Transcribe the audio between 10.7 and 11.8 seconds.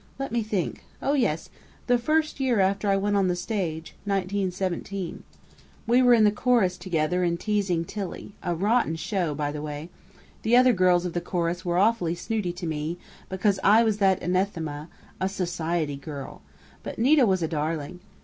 girls of the chorus were